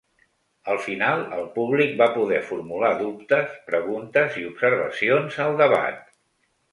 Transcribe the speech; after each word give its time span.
Al 0.75 0.79
final, 0.83 1.19
el 1.39 1.43
públic 1.57 1.91
va 1.99 2.07
poder 2.15 2.39
formular 2.47 2.89
dubtes, 3.01 3.51
preguntes 3.67 4.39
i 4.45 4.47
observacions 4.53 5.39
al 5.45 5.55
debat. 5.61 6.01